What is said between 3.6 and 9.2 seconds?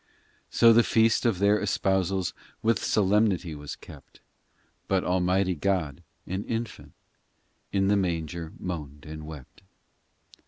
kept; But Almighty God, an infant; In the manger moaned